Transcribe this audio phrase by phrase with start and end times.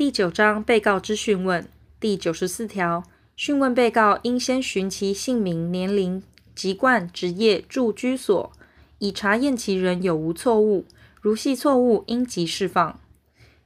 [0.00, 1.68] 第九章被告之讯问
[2.00, 3.04] 第九十四条，
[3.36, 6.22] 讯问被告应先询其姓名、年龄、
[6.54, 8.50] 籍贯、职业、住居所，
[8.98, 10.86] 以查验其人有无错误。
[11.20, 12.98] 如系错误，应即释放。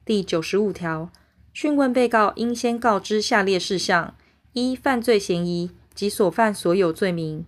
[0.04, 1.08] 第九十五条，
[1.52, 4.16] 讯问被告应先告知下列事项：
[4.54, 7.44] 一、犯罪嫌疑及所犯所有罪名；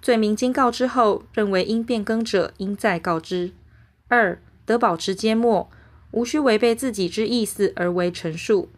[0.00, 3.50] 罪名经告知后，认为应变更者，应再告知。
[4.06, 5.68] 二、得保持缄默。
[6.12, 8.70] 无需违背自己之意思而为陈述。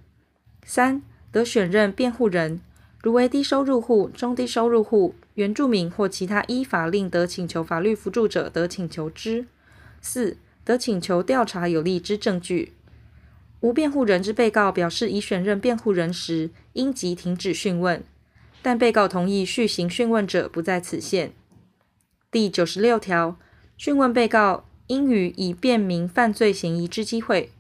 [0.65, 2.61] 三、得选任辩护人，
[3.03, 9.47] 如为低收入户、中低收入户、原住民或其他依法令得请求法律扶助者，得请求之。
[10.01, 12.73] 四、得请求调查有利之证据。
[13.61, 18.05] 无辩护人之被告表示已选任辩护人时，应即停止讯问，
[18.63, 21.33] 但被告同意续行讯问者，不在此限。
[22.31, 23.39] 第九十六条，
[23.77, 24.67] 讯问被告。
[24.89, 27.51] 应予以辩明犯罪嫌疑之机会，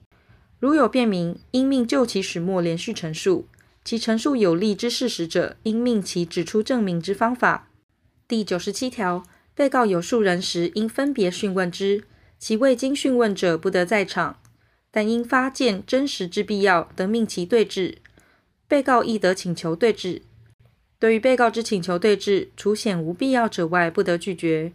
[0.59, 3.47] 如有辩明，应命就其始末连续陈述；
[3.85, 7.69] 其陈述有利之事实者，应命其指出证明之方法。
[8.29, 12.05] 第九十七条，被告有数人时，应分别讯问之，
[12.39, 14.39] 其未经讯问者不得在场，
[14.91, 17.99] 但因发现真实之必要，得命其对质。
[18.67, 20.23] 被告亦得请求对质。
[20.99, 24.73] 对于被告之请求对质，除显无必要者外，不得拒绝。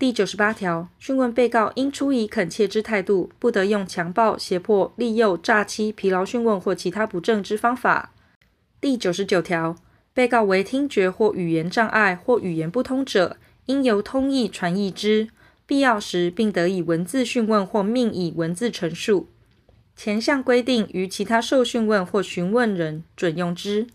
[0.00, 8.14] 第九十八条，讯问被告应出以恳切之态度，不得用强暴、胁迫、利诱、诈欺、疲劳讯问或其他不正之方法。
[8.80, 9.76] 第九十九条，
[10.14, 15.28] 被告为听觉或语言障碍或语言不通者，应由通译传译之，
[15.66, 19.28] 必要时并得以文字讯问或命以文字陈述。
[19.94, 23.86] 前项规定于其他受讯问或询问人准用之，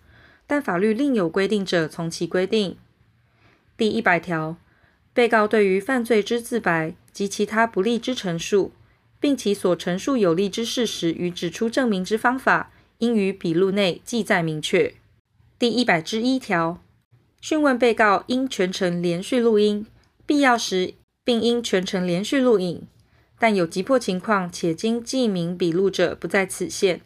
[0.46, 2.78] 但法律另有规定者，从其规定。
[3.76, 4.58] 第一百条。
[5.16, 8.74] 被告对于犯罪之自白及其他不利之陈述，
[9.18, 14.94] 并其所陈述有利之事实与指出证明之方法，应于笔录内记载明确。
[15.58, 16.82] 第一百之一条，
[17.40, 19.86] 讯问被告应全程连续录音，
[20.26, 22.82] 必要时并应全程连续录影，
[23.40, 27.00] 但有急迫情况且经记名笔录者，不在此限。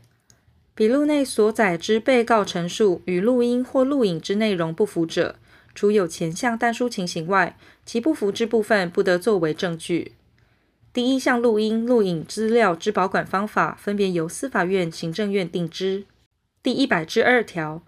[0.74, 5.36] 笔录内所载之被告陈述与录音或录影之内容不符者，
[5.80, 10.12] 除有前项但书情形外，其不符之部分不得作为证据。
[10.92, 16.04] 第一项录音、录影资料之保管方法，分别由司法院、行政院定之。
[16.62, 17.82] 第一百之二条，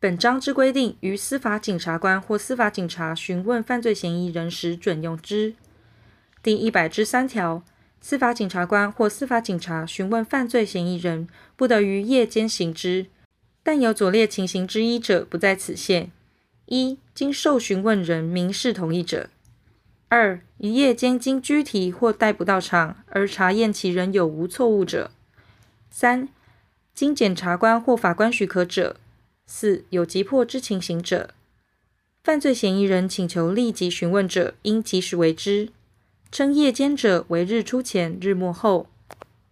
[0.00, 5.54] 本章之规定于司法警察官或司法警察询问犯罪嫌疑人时准用之。
[6.42, 7.62] 第一百之三条，
[8.00, 13.06] 司法警察官或司法警察询问犯罪嫌疑人，不得于夜间行之，
[13.62, 16.10] 但有左列情形之一者，不在此限。
[16.66, 19.28] 一、经受询问人明示同意者；
[20.08, 25.10] 二、于夜间经拘提或逮捕到场而查验其人有无错误者；
[25.90, 26.28] 三、
[26.92, 28.96] 经检察官或法官许可者；
[29.46, 31.30] 四、有急迫之情形者。
[32.24, 35.70] 犯罪嫌疑人请求立即询问者，应及时为之。
[36.32, 38.88] 称夜间者为日出前、日没后。